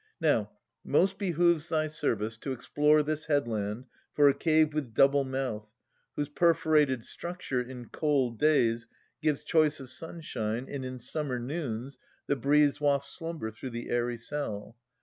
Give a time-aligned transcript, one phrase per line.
[0.19, 0.49] Now
[0.83, 3.85] most behoves thy service, to explore This headland
[4.15, 5.69] for a cave with double mouth,
[6.15, 8.87] Whose perforated structure, in cold days,
[9.21, 14.17] Gives choice of sunshine, and in summer noons The breeze wafts slumber through the airy
[14.17, 14.75] cell.